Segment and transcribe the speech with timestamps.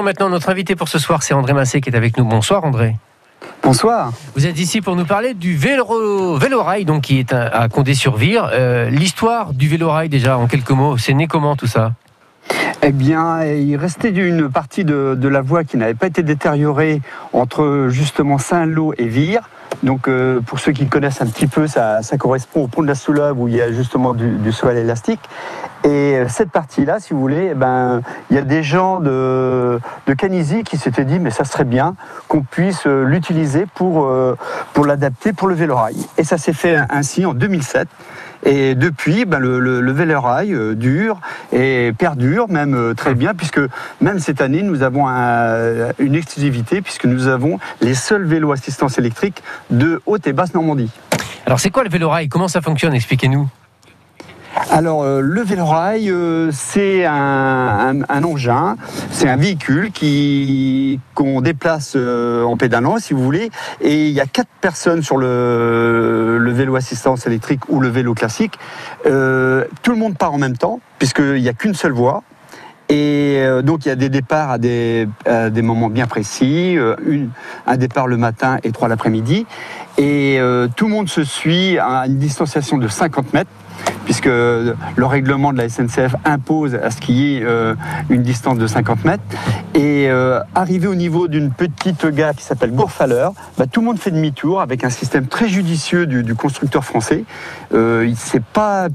[0.00, 2.24] Maintenant, notre invité pour ce soir, c'est André Massé qui est avec nous.
[2.24, 2.96] Bonsoir André.
[3.62, 4.14] Bonsoir.
[4.34, 8.48] Vous êtes ici pour nous parler du vélo, vélo-rail, donc qui est à, Condé-sur-Vire.
[8.54, 11.92] Euh, L'histoire du vélo-rail, déjà, en quelques mots, c'est né comment tout ça?
[12.80, 17.02] Eh bien, il restait une partie de, de la voie qui n'avait pas été détériorée
[17.34, 19.42] entre justement Saint-Lô et Vire.
[19.82, 22.88] Donc, euh, pour ceux qui connaissent un petit peu, ça, ça correspond au pont de
[22.88, 25.20] la Soulave où il y a justement du, du sol élastique.
[25.84, 29.80] Et euh, cette partie-là, si vous voulez, eh ben, il y a des gens de,
[30.06, 31.96] de Canisy qui s'étaient dit, mais ça serait bien
[32.28, 34.36] qu'on puisse euh, l'utiliser pour, euh,
[34.74, 35.96] pour l'adapter pour le vélorail.
[36.18, 37.88] Et ça s'est fait ainsi en 2007.
[38.44, 41.20] Et depuis, ben, le, le, le vélorail dure
[41.52, 43.60] et perdure même très bien, puisque
[44.00, 48.98] même cette année, nous avons un- une exclusivité, puisque nous avons les seuls vélos assistance
[48.98, 50.90] électrique de Haute et Basse Normandie.
[51.46, 52.94] Alors, c'est quoi le vélo-rail Comment ça fonctionne?
[52.94, 53.48] Expliquez-nous.
[54.74, 58.76] Alors, euh, le vélorail, euh, c'est un, engin,
[59.10, 63.50] c'est un véhicule qui qu'on déplace euh, en pédalant, si vous voulez.
[63.82, 68.54] Et il y a quatre personnes sur le, vélo assistance électrique ou le vélo classique.
[69.04, 72.22] Euh, tout le monde part en même temps, puisqu'il n'y a qu'une seule voie.
[72.88, 75.06] Et donc il y a des départs à des,
[75.56, 76.76] moments bien précis,
[77.66, 79.46] un départ le matin et trois l'après-midi.
[79.98, 83.50] Et euh, tout le monde se suit à une distanciation de 50 mètres
[84.04, 87.74] puisque le règlement de la SNCF impose à ce qu'il y ait euh,
[88.10, 89.22] une distance de 50 mètres.
[89.74, 93.98] Et euh, arrivé au niveau d'une petite gare qui s'appelle Gourfaleur, bah, tout le monde
[93.98, 97.24] fait demi-tour avec un système très judicieux du, constructeur français.
[97.74, 98.88] Euh, c'est pas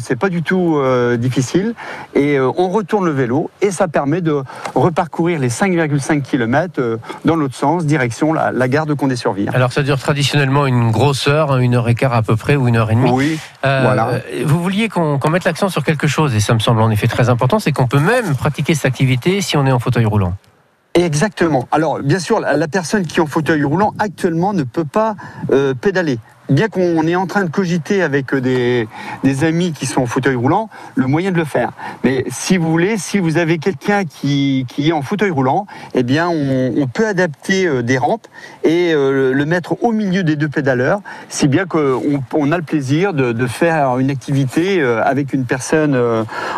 [0.00, 0.80] c'est pas du tout
[1.18, 1.74] difficile.
[2.14, 4.42] Et on retourne le vélo et ça permet de
[4.74, 9.52] reparcourir les 5,5 km dans l'autre sens, direction la, la gare de Condé-sur-Vire.
[9.54, 12.56] Alors, ça dure traditionnellement une grosse heure, hein, une heure et quart à peu près,
[12.56, 13.10] ou une heure et demie.
[13.12, 14.20] Oui, Euh, voilà.
[14.44, 17.28] Vous vouliez qu'on mette l'accent sur quelque chose, et ça me semble en effet très
[17.28, 20.34] important, c'est qu'on peut même pratiquer cette activité si on est en fauteuil roulant.
[20.94, 21.68] Exactement.
[21.70, 25.14] Alors, bien sûr, la, la personne qui est en fauteuil roulant actuellement ne peut pas
[25.52, 26.18] euh, pédaler.
[26.50, 28.88] Bien qu'on est en train de cogiter avec euh, des,
[29.22, 31.70] des amis qui sont en fauteuil roulant, le moyen de le faire.
[32.02, 36.02] Mais si vous voulez, si vous avez quelqu'un qui, qui est en fauteuil roulant, eh
[36.02, 38.26] bien, on, on peut adapter euh, des rampes
[38.64, 42.00] et euh, le mettre au milieu des deux pédaleurs, si bien qu'on
[42.34, 45.96] on a le plaisir de, de faire une activité avec une personne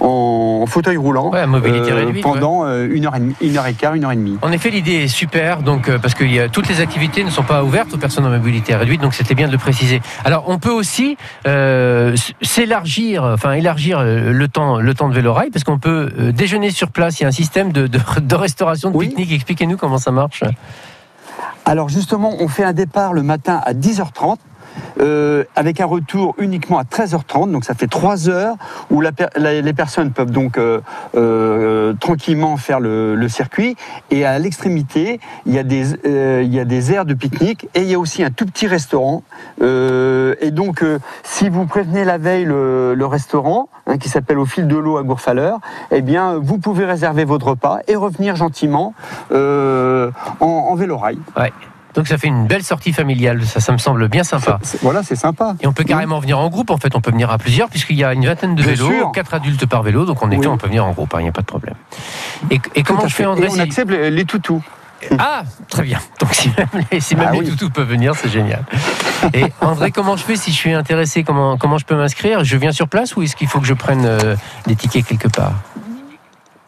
[0.00, 3.34] en, en fauteuil roulant Ouais, à mobilité euh, réduite, pendant euh, une heure et demie,
[3.42, 4.38] une heure et quart, une heure et demie.
[4.40, 7.42] En effet, l'idée est super, donc parce que y a- toutes les activités ne sont
[7.42, 9.73] pas ouvertes aux personnes en mobilité réduite, donc c'était bien de le préciser.
[10.24, 15.50] Alors, on peut aussi euh, s'élargir, enfin élargir euh, le temps, le temps de vélo-rail,
[15.50, 17.20] parce qu'on peut euh, déjeuner sur place.
[17.20, 19.08] Il y a un système de, de- de restauration de Oui.
[19.08, 19.32] pique-nique.
[19.32, 20.42] Expliquez-nous comment ça marche.
[21.64, 24.36] Alors justement, on fait un départ le matin à 10h30.
[25.00, 28.56] Euh, avec un retour uniquement à 13h30, donc ça fait 3 heures
[28.90, 30.80] où les personnes peuvent donc euh,
[31.16, 33.76] euh, tranquillement faire le, circuit.
[34.10, 37.80] Et à l'extrémité, il y a des il y a des aires de pique-nique et
[37.80, 39.22] il y a aussi un tout petit restaurant.
[39.60, 40.84] Et donc,
[41.22, 45.02] si vous prévenez la veille le, restaurant hein, qui s'appelle au fil de l'eau à
[45.02, 45.58] Gourfaleur,
[45.90, 48.94] eh bien, vous pouvez réserver votre repas et revenir gentiment
[49.32, 51.18] en, en vélo-rail.
[51.36, 51.52] Ouais.
[51.94, 53.44] Donc ça fait une belle sortie familiale.
[53.46, 54.58] Ça, ça me semble bien sympa.
[54.62, 55.54] C'est- Voilà, c'est sympa.
[55.60, 56.70] Et on peut carrément venir en groupe.
[56.70, 58.90] En fait, on peut venir à plusieurs puisqu'il y a une vingtaine de Bien vélos,
[58.90, 59.12] sûr.
[59.12, 60.04] quatre adultes par vélo.
[60.04, 60.46] Donc en effet, Oui.
[60.48, 61.14] on peut venir en groupe.
[61.14, 61.74] hein, Il n'y a pas de problème.
[62.50, 63.26] Et, comment je fais, fait.
[63.26, 64.62] André on accepte les, les toutous.
[65.18, 65.98] Ah, très bien.
[66.18, 67.48] Donc si même les, si même Ah les oui.
[67.50, 68.64] toutous peuvent venir, c'est génial.
[69.34, 71.24] Et André, comment je fais si je suis intéressé?
[71.24, 72.42] Comment, comment je peux m'inscrire?
[72.42, 74.34] Je viens sur place ou est-ce qu'il faut que je prenne euh,
[74.66, 75.52] des tickets quelque part?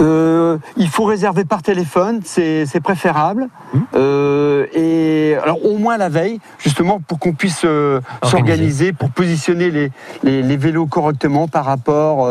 [0.00, 3.48] Euh, il faut réserver par téléphone, c'est préférable.
[3.72, 3.82] Mhm.
[3.94, 8.30] Euh, et alors au moins la veille, justement pour qu'on puisse euh, Organiser.
[8.30, 12.28] s'organiser, pour positionner les, les, les vélos correctement par rapport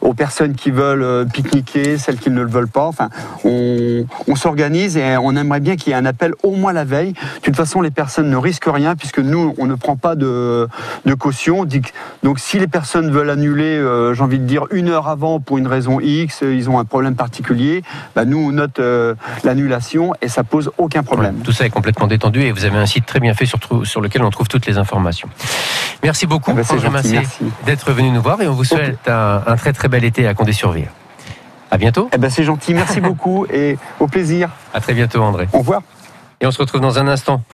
[0.00, 2.86] aux personnes qui veulent pique-niquer, celles qui ne le veulent pas.
[2.86, 3.08] Enfin,
[3.44, 6.84] on, on s'organise et on aimerait bien qu'il y ait un appel au moins la
[6.84, 7.12] veille.
[7.12, 10.68] De toute façon, les personnes ne risquent rien puisque nous, on ne prend pas de,
[11.04, 11.66] de caution.
[12.22, 13.80] Donc si les personnes veulent annuler,
[14.14, 17.09] j'ai envie de dire une heure avant pour une raison X, ils ont un problème
[17.16, 17.82] particulier,
[18.14, 21.40] bah, nous on note euh, l'annulation et ça pose aucun problème.
[21.44, 24.22] Tout ça est complètement détendu et vous avez un site très bien fait sur, lequel
[24.22, 25.28] on trouve toutes les informations.
[26.02, 27.00] Merci beaucoup, Ah bah,
[27.66, 30.34] d'être venu nous voir et on vous souhaite un, un très très bel été à
[30.34, 30.88] Condé-sur-Vire.
[31.70, 32.10] À bientôt.
[32.12, 34.50] Eh ben, c'est gentil, merci beaucoup et au plaisir.
[34.74, 35.48] À très bientôt, André.
[35.52, 35.82] Au revoir.
[36.40, 37.42] Et on se retrouve dans un instant.